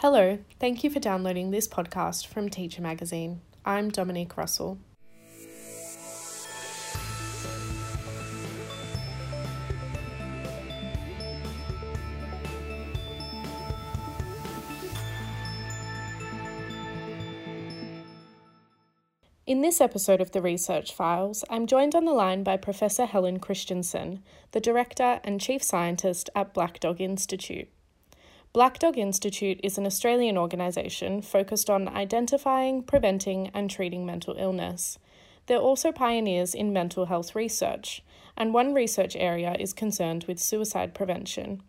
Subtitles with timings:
[0.00, 3.40] Hello, thank you for downloading this podcast from Teacher Magazine.
[3.64, 4.76] I'm Dominique Russell.
[19.46, 23.38] In this episode of the Research Files, I'm joined on the line by Professor Helen
[23.40, 27.70] Christensen, the Director and Chief Scientist at Black Dog Institute.
[28.56, 34.98] Black Dog Institute is an Australian organisation focused on identifying, preventing, and treating mental illness.
[35.44, 38.02] They're also pioneers in mental health research,
[38.34, 41.64] and one research area is concerned with suicide prevention.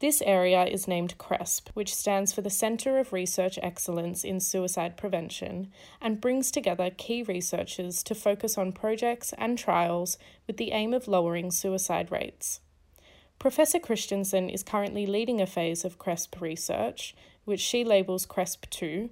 [0.00, 4.98] This area is named CRESP, which stands for the Centre of Research Excellence in Suicide
[4.98, 10.92] Prevention, and brings together key researchers to focus on projects and trials with the aim
[10.92, 12.60] of lowering suicide rates.
[13.44, 19.10] Professor Christensen is currently leading a phase of CRESP research, which she labels CRESP 2,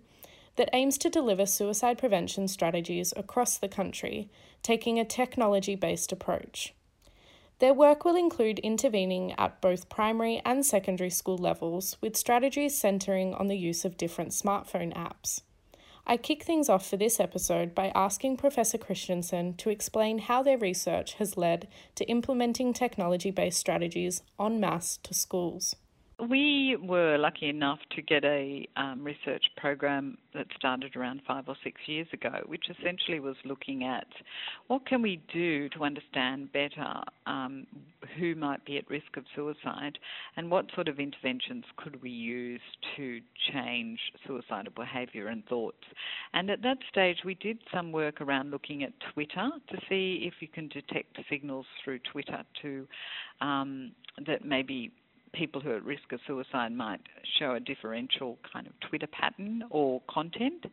[0.56, 4.30] that aims to deliver suicide prevention strategies across the country,
[4.62, 6.72] taking a technology based approach.
[7.58, 13.34] Their work will include intervening at both primary and secondary school levels with strategies centering
[13.34, 15.42] on the use of different smartphone apps.
[16.04, 20.58] I kick things off for this episode by asking Professor Christensen to explain how their
[20.58, 25.76] research has led to implementing technology based strategies en masse to schools.
[26.28, 31.56] We were lucky enough to get a um, research program that started around five or
[31.64, 34.06] six years ago, which essentially was looking at
[34.68, 37.66] what can we do to understand better um,
[38.16, 39.98] who might be at risk of suicide
[40.36, 42.60] and what sort of interventions could we use
[42.96, 43.20] to
[43.52, 45.84] change suicidal behaviour and thoughts.
[46.34, 50.34] And at that stage, we did some work around looking at Twitter to see if
[50.38, 52.86] you can detect signals through Twitter to
[53.40, 53.90] um,
[54.26, 54.92] that maybe
[55.32, 57.00] people who are at risk of suicide might
[57.38, 60.64] show a differential kind of Twitter pattern or content.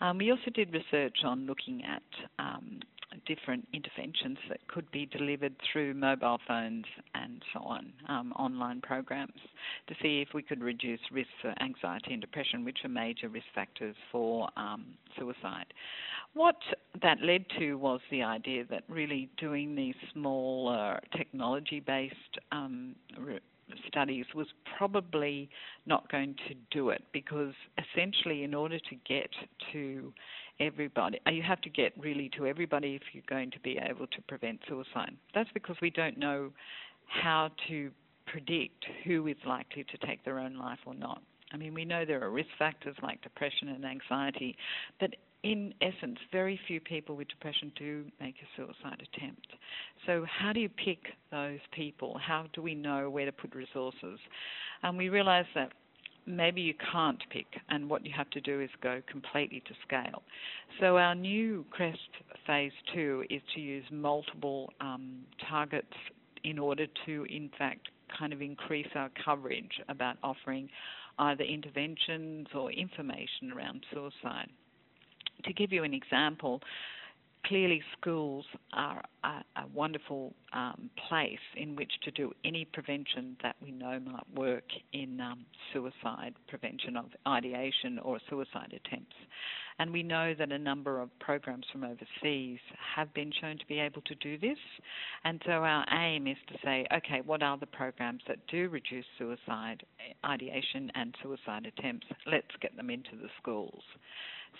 [0.00, 2.02] Um, we also did research on looking at
[2.38, 2.80] um,
[3.26, 9.40] different interventions that could be delivered through mobile phones and so on, um, online programs,
[9.86, 13.46] to see if we could reduce risks for anxiety and depression, which are major risk
[13.54, 14.86] factors for um,
[15.18, 15.66] suicide.
[16.34, 16.56] What
[17.02, 22.14] that led to was the idea that really doing these small uh, technology based
[22.52, 23.40] um, re-
[23.86, 24.46] studies was
[24.76, 25.48] probably
[25.86, 29.30] not going to do it because essentially, in order to get
[29.72, 30.12] to
[30.60, 34.06] everybody, uh, you have to get really to everybody if you're going to be able
[34.06, 35.12] to prevent suicide.
[35.34, 36.50] That's because we don't know
[37.06, 37.90] how to
[38.26, 41.22] predict who is likely to take their own life or not.
[41.52, 44.56] I mean, we know there are risk factors like depression and anxiety,
[45.00, 45.14] but
[45.44, 49.46] in essence, very few people with depression do make a suicide attempt.
[50.06, 50.98] So, how do you pick
[51.30, 52.18] those people?
[52.18, 54.18] How do we know where to put resources?
[54.82, 55.72] And we realize that
[56.26, 60.22] maybe you can't pick, and what you have to do is go completely to scale.
[60.80, 61.96] So, our new CRESP
[62.46, 65.94] phase two is to use multiple um, targets
[66.42, 67.88] in order to, in fact,
[68.18, 70.68] kind of increase our coverage about offering
[71.20, 74.48] either interventions or information around suicide
[75.44, 76.60] to give you an example,
[77.46, 79.28] clearly schools are a,
[79.60, 84.64] a wonderful um, place in which to do any prevention that we know might work
[84.92, 89.16] in um, suicide prevention of ideation or suicide attempts.
[89.80, 92.58] And we know that a number of programs from overseas
[92.96, 94.58] have been shown to be able to do this.
[95.24, 99.04] And so our aim is to say, okay, what are the programs that do reduce
[99.18, 99.84] suicide
[100.24, 102.08] ideation and suicide attempts?
[102.26, 103.82] Let's get them into the schools.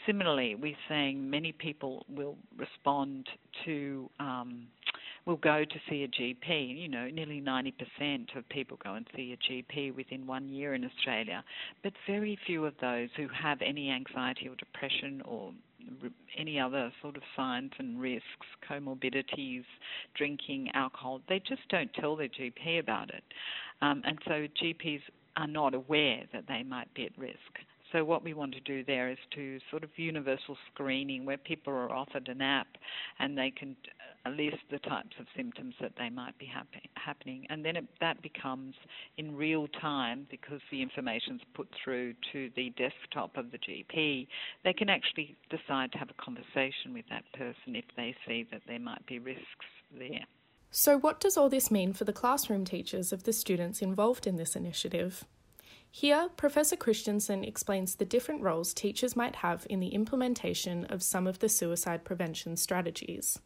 [0.06, 3.28] Similarly, we're seeing many people will respond
[3.64, 4.66] to, um,
[5.26, 6.78] will go to see a GP.
[6.78, 10.84] You know, nearly 90% of people go and see a GP within one year in
[10.84, 11.44] Australia,
[11.82, 15.52] but very few of those who have any anxiety or depression or
[16.36, 19.64] any other sort of signs and risks, comorbidities,
[20.14, 23.24] drinking, alcohol, they just don't tell their GP about it.
[23.80, 25.00] Um, and so GPs
[25.36, 27.36] are not aware that they might be at risk.
[27.92, 31.72] So what we want to do there is to sort of universal screening where people
[31.72, 32.66] are offered an app
[33.18, 33.76] and they can
[34.26, 37.84] uh, list the types of symptoms that they might be happy, happening, and then it,
[38.00, 38.74] that becomes
[39.16, 44.26] in real time because the information is put through to the desktop of the GP.
[44.64, 48.62] They can actually decide to have a conversation with that person if they see that
[48.66, 49.66] there might be risks
[49.98, 50.26] there.
[50.70, 54.36] So, what does all this mean for the classroom teachers of the students involved in
[54.36, 55.24] this initiative?
[55.90, 61.26] Here, Professor Christensen explains the different roles teachers might have in the implementation of some
[61.26, 63.38] of the suicide prevention strategies.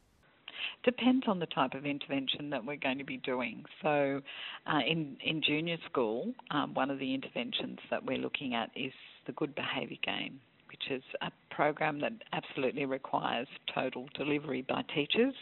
[0.85, 3.65] depends on the type of intervention that we're going to be doing.
[3.83, 4.21] So,
[4.67, 8.93] uh, in in junior school, um, one of the interventions that we're looking at is
[9.27, 15.35] the good behaviour game, which is a program that absolutely requires total delivery by teachers,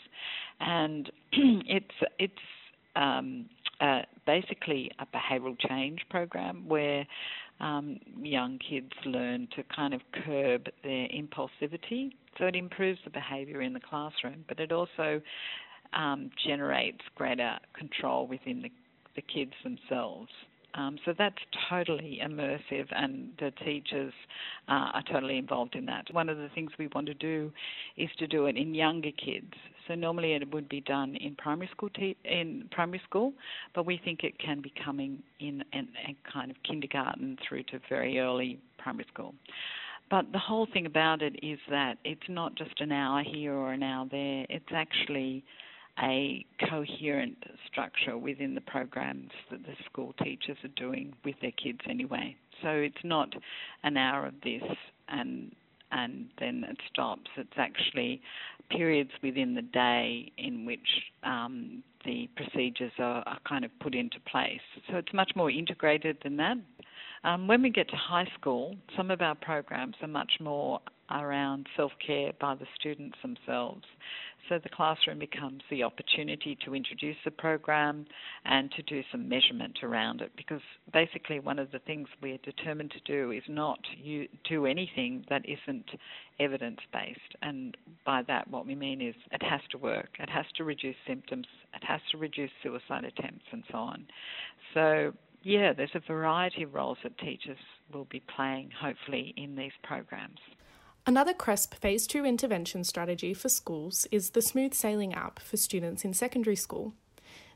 [0.60, 2.46] and it's it's
[2.96, 3.46] um,
[4.30, 7.04] basically a behavioural change program where
[7.58, 12.12] um, young kids learn to kind of curb their impulsivity.
[12.38, 15.20] So it improves the behaviour in the classroom, but it also
[15.92, 18.70] um, generates greater control within the,
[19.16, 20.30] the kids themselves.
[20.74, 24.12] Um, so that's totally immersive, and the teachers
[24.68, 26.04] uh, are totally involved in that.
[26.12, 27.52] One of the things we want to do
[27.96, 29.52] is to do it in younger kids.
[29.90, 33.32] So normally it would be done in primary school te- in primary school,
[33.74, 35.88] but we think it can be coming in and
[36.32, 39.34] kind of kindergarten through to very early primary school.
[40.08, 43.72] But the whole thing about it is that it's not just an hour here or
[43.72, 44.46] an hour there.
[44.48, 45.42] It's actually
[46.00, 51.80] a coherent structure within the programs that the school teachers are doing with their kids
[51.88, 52.36] anyway.
[52.62, 53.32] So it's not
[53.82, 54.62] an hour of this
[55.08, 55.50] and
[55.92, 57.30] and then it stops.
[57.36, 58.20] It's actually
[58.70, 60.80] periods within the day in which
[61.24, 64.60] um, the procedures are, are, kind of put into place.
[64.90, 66.56] So it's much more integrated than that.
[67.24, 71.66] Um, when we get to high school, some of our programs are much more around
[71.76, 73.84] self care by the students themselves.
[74.50, 78.04] So the classroom becomes the opportunity to introduce the program
[78.44, 80.60] and to do some measurement around it because
[80.92, 83.78] basically one of the things we're determined to do is not
[84.48, 85.84] do anything that isn't
[86.40, 90.08] evidence based and by that what we mean is it has to work.
[90.18, 91.46] It has to reduce symptoms.
[91.72, 94.04] It has to reduce suicide attempts and so on.
[94.74, 95.12] So
[95.44, 97.58] yeah there's a variety of roles that teachers
[97.94, 100.40] will be playing hopefully in these programs
[101.06, 106.04] Another CRESP Phase 2 intervention strategy for schools is the Smooth Sailing app for students
[106.04, 106.92] in secondary school.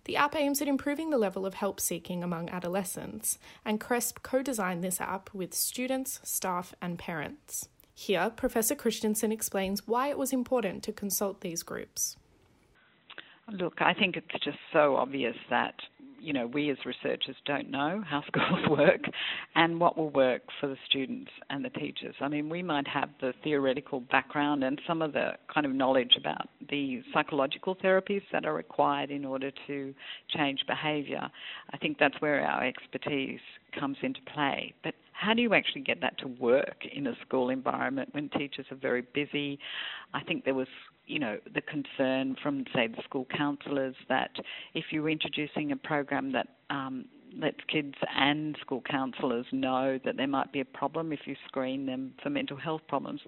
[0.04, 4.42] The app aims at improving the level of help seeking among adolescents, and CRESP co
[4.42, 7.68] designed this app with students, staff, and parents.
[7.94, 12.16] Here, Professor Christensen explains why it was important to consult these groups.
[13.52, 15.74] Look, I think it's just so obvious that
[16.24, 19.02] you know, we as researchers don't know how schools work
[19.54, 22.14] and what will work for the students and the teachers.
[22.20, 26.16] I mean, we might have the theoretical background and some of the kind of knowledge
[26.18, 29.94] about the psychological therapies that are required in order to
[30.34, 31.28] change behaviour.
[31.72, 33.40] I think that's where our expertise
[33.78, 34.72] comes into play.
[34.82, 38.66] But how do you actually get that to work in a school environment when teachers
[38.70, 39.58] are very busy?
[40.12, 40.68] I think there was
[41.06, 44.30] you know, the concern from, say, the school counsellors that
[44.74, 47.04] if you're introducing a program that um,
[47.36, 51.84] lets kids and school counsellors know that there might be a problem if you screen
[51.84, 53.20] them for mental health problems,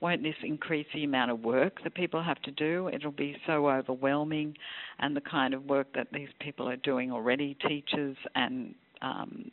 [0.00, 2.88] won't this increase the amount of work that people have to do?
[2.92, 4.56] It'll be so overwhelming,
[4.98, 9.50] and the kind of work that these people are doing already, teachers and um,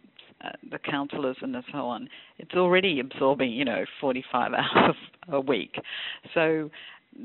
[0.84, 4.96] the counsellors and so on, it's already absorbing, you know, 45 hours
[5.30, 5.76] a week.
[6.34, 6.70] So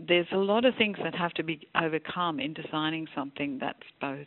[0.07, 4.27] there's a lot of things that have to be overcome in designing something that's both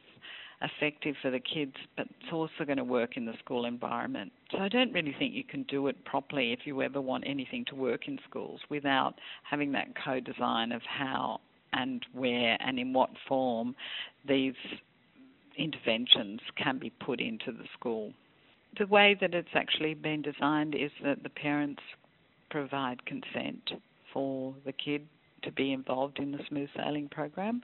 [0.61, 4.31] effective for the kids, but it's also going to work in the school environment.
[4.51, 7.65] So I don't really think you can do it properly if you ever want anything
[7.69, 9.15] to work in schools without
[9.49, 11.41] having that co-design of how
[11.73, 13.75] and where and in what form
[14.27, 14.53] these
[15.57, 18.13] interventions can be put into the school.
[18.77, 21.81] The way that it's actually been designed is that the parents
[22.49, 23.71] provide consent
[24.13, 25.07] for the kid
[25.43, 27.61] to be involved in the smooth sailing program.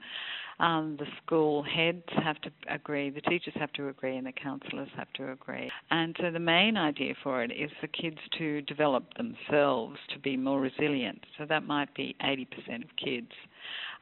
[0.60, 4.88] Um, the school heads have to agree, the teachers have to agree, and the counsellors
[4.96, 5.70] have to agree.
[5.90, 10.36] And so the main idea for it is for kids to develop themselves to be
[10.36, 11.24] more resilient.
[11.36, 13.32] So that might be 80% of kids.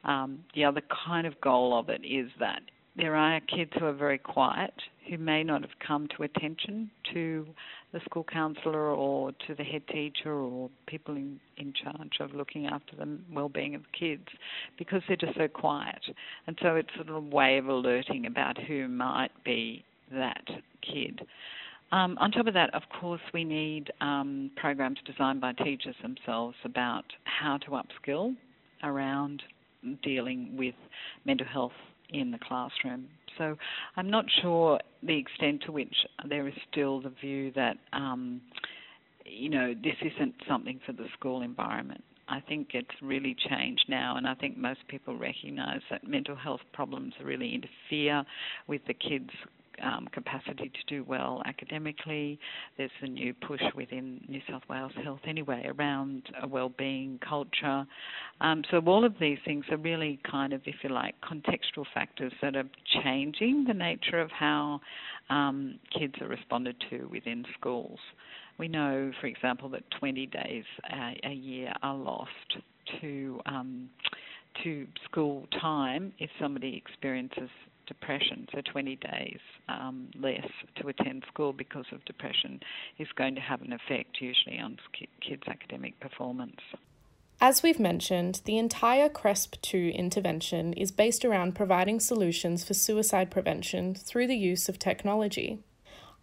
[0.03, 2.61] Um, the other kind of goal of it is that
[2.95, 4.73] there are kids who are very quiet
[5.09, 7.45] who may not have come to attention to
[7.91, 12.67] the school counsellor or to the head teacher or people in, in charge of looking
[12.67, 14.27] after the well-being of the kids
[14.77, 16.01] because they're just so quiet.
[16.47, 19.83] And so it's a way of alerting about who might be
[20.13, 20.45] that
[20.81, 21.21] kid.
[21.91, 26.55] Um, on top of that, of course, we need um, programs designed by teachers themselves
[26.63, 28.35] about how to upskill
[28.83, 29.43] around
[30.03, 30.75] dealing with
[31.25, 31.71] mental health
[32.11, 33.07] in the classroom.
[33.37, 33.57] So
[33.95, 35.95] I'm not sure the extent to which
[36.27, 38.41] there is still the view that, um,
[39.25, 42.03] you know, this isn't something for the school environment.
[42.27, 46.61] I think it's really changed now, and I think most people recognise that mental health
[46.71, 48.23] problems really interfere
[48.67, 49.31] with the kids'
[49.83, 52.39] um, capacity to do well academically.
[52.77, 57.85] There's a new push within New South Wales Health anyway around a well-being culture.
[58.41, 62.33] Um, so all of these things are really kind of, if you like, contextual factors
[62.41, 62.69] that are
[63.03, 64.81] changing the nature of how
[65.29, 67.99] um, kids are responded to within schools.
[68.57, 72.29] We know, for example, that 20 days a, a year are lost
[73.01, 73.89] to um,
[74.63, 77.49] to school time if somebody experiences
[77.91, 78.47] depression.
[78.53, 82.61] So 20 days um, less to attend school because of depression
[82.97, 84.77] is going to have an effect usually on
[85.19, 86.61] kids' academic performance.
[87.41, 93.31] As we've mentioned, the entire CRESP 2 intervention is based around providing solutions for suicide
[93.31, 95.59] prevention through the use of technology.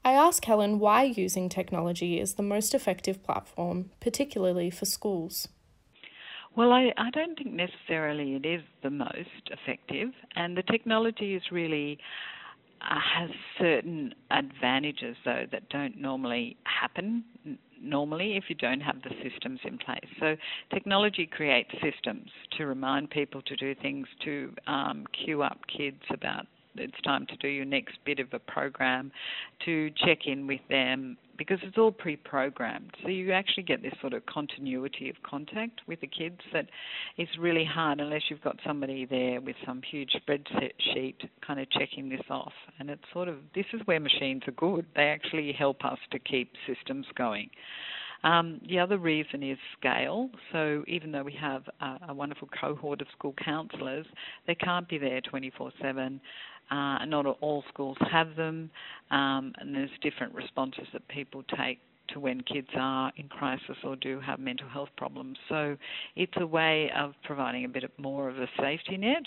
[0.05, 5.49] I ask Helen why using technology is the most effective platform, particularly for schools.
[6.59, 11.43] Well, I, I don't think necessarily it is the most effective, and the technology is
[11.53, 11.99] really
[12.81, 17.23] uh, has certain advantages though that don't normally happen
[17.81, 20.11] normally if you don't have the systems in place.
[20.19, 20.35] So
[20.75, 26.49] technology creates systems to remind people to do things, to um, cue up kids about
[26.75, 29.13] it's time to do your next bit of a program,
[29.65, 32.91] to check in with them because it's all pre-programmed.
[33.03, 36.67] So you actually get this sort of continuity of contact with the kids that
[37.17, 41.15] is really hard unless you've got somebody there with some huge spreadsheet
[41.47, 42.53] kind of checking this off.
[42.79, 44.85] And it's sort of this is where machines are good.
[44.97, 47.49] They actually help us to keep systems going.
[48.25, 50.31] Um, the other reason is scale.
[50.53, 54.07] So even though we have a, a wonderful cohort of school counsellors,
[54.47, 56.21] they can't be there 24 7.
[56.71, 58.71] Uh, not all schools have them,
[59.11, 63.97] um, and there's different responses that people take to when kids are in crisis or
[63.97, 65.39] do have mental health problems.
[65.49, 65.77] So
[66.17, 69.23] it's a way of providing a bit more of a safety net.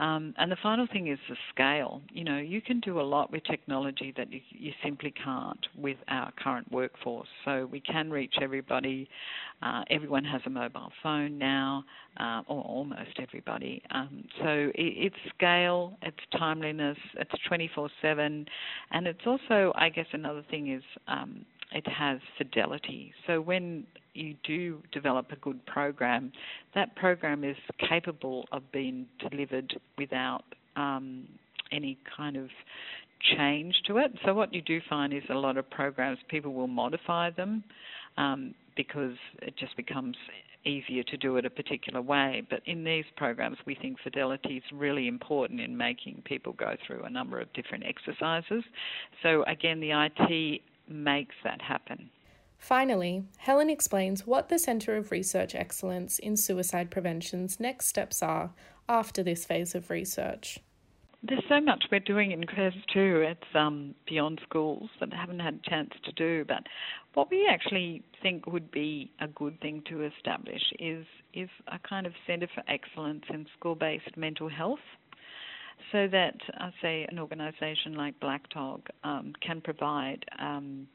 [0.00, 2.00] Um, and the final thing is the scale.
[2.10, 5.96] You know, you can do a lot with technology that you, you simply can't with
[6.08, 7.28] our current workforce.
[7.44, 9.08] So we can reach everybody.
[9.62, 11.84] Uh, everyone has a mobile phone now,
[12.18, 13.82] uh, or almost everybody.
[13.90, 18.46] Um, so it, it's scale, it's timeliness, it's 24/7,
[18.92, 23.12] and it's also, I guess, another thing is um, it has fidelity.
[23.26, 23.84] So when
[24.14, 26.32] you do develop a good program,
[26.74, 27.56] that program is
[27.88, 30.44] capable of being delivered without
[30.76, 31.28] um,
[31.72, 32.48] any kind of
[33.36, 34.12] change to it.
[34.24, 37.64] So what you do find is a lot of programs people will modify them
[38.16, 40.16] um, because it just becomes
[40.64, 42.42] easier to do it a particular way.
[42.48, 47.04] But in these programs, we think fidelity is really important in making people go through
[47.04, 48.62] a number of different exercises.
[49.22, 52.10] So again, the IT makes that happen.
[52.58, 58.50] Finally, Helen explains what the Centre of Research Excellence in Suicide Prevention's next steps are
[58.88, 60.58] after this phase of research.
[61.22, 63.24] There's so much we're doing in CRESP two.
[63.26, 66.44] It's um, beyond schools that haven't had a chance to do.
[66.44, 66.62] But
[67.14, 71.04] what we actually think would be a good thing to establish is
[71.34, 74.78] is a kind of centre for excellence in school-based mental health
[75.92, 80.86] so that, I say, an organisation like Black Dog um, can provide um,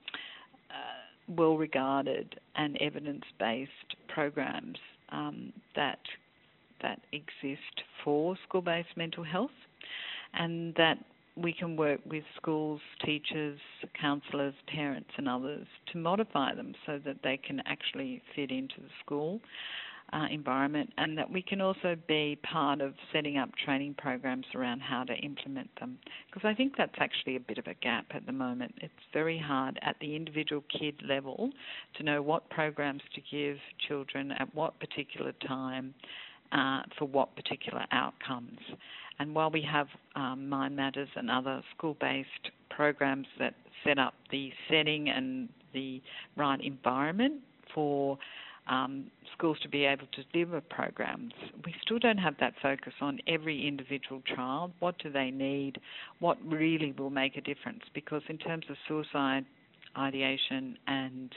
[0.70, 3.72] uh, well regarded and evidence based
[4.08, 4.78] programs
[5.12, 6.00] um, that,
[6.82, 9.52] that exist for school based mental health
[10.34, 10.98] and that
[11.36, 13.60] we can work with schools, teachers,
[14.00, 18.90] counsellors, parents, and others to modify them so that they can actually fit into the
[19.04, 19.40] school
[20.12, 24.80] uh, environment, and that we can also be part of setting up training programs around
[24.80, 25.98] how to implement them.
[26.32, 28.74] Because I think that's actually a bit of a gap at the moment.
[28.78, 31.50] It's very hard at the individual kid level
[31.98, 33.58] to know what programs to give
[33.88, 35.94] children at what particular time
[36.52, 38.60] uh, for what particular outcomes.
[39.20, 44.14] And while we have um, Mind Matters and other school based programs that set up
[44.32, 46.02] the setting and the
[46.38, 47.36] right environment
[47.74, 48.18] for
[48.68, 51.34] um, schools to be able to deliver programs.
[51.66, 54.72] We still don't have that focus on every individual child.
[54.80, 55.80] What do they need?
[56.20, 57.84] What really will make a difference?
[57.94, 59.46] Because in terms of suicide
[59.98, 61.36] ideation and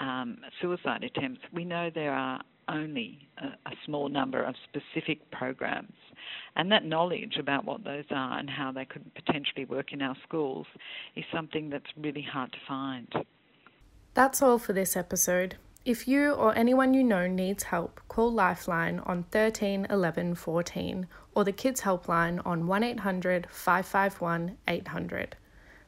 [0.00, 5.92] um, suicide attempts, we know there are only a, a, small number of specific programs.
[6.56, 10.16] And that knowledge about what those are and how they could potentially work in our
[10.26, 10.66] schools
[11.14, 13.12] is something that's really hard to find.
[14.14, 15.56] That's all for this episode.
[15.84, 21.44] If you or anyone you know needs help, call Lifeline on 13 11 14 or
[21.44, 25.36] the Kids Helpline on 1800 551 800.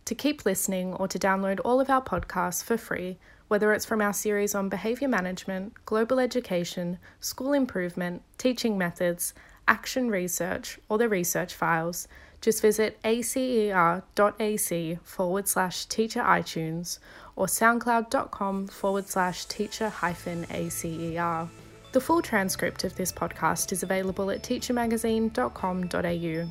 [0.05, 3.17] To keep listening or to download all of our podcasts for free,
[3.49, 9.33] whether it's from our series on behaviour management, global education, school improvement, teaching methods,
[9.67, 12.07] action research, or the research files,
[12.41, 17.01] just visit acer.ac forward slash teacher iTunes
[17.35, 21.49] or soundcloud.com forward slash teacher hyphen ACER.
[21.93, 26.49] The full transcript of this podcast is available at teachermagazine.com.au.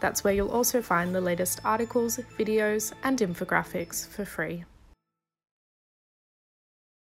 [0.00, 4.64] That's where you'll also find the latest articles, videos, and infographics for free.